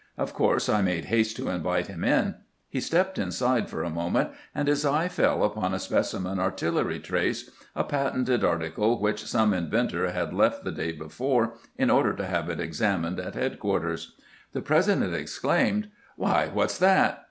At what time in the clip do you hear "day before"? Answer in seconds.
10.71-11.53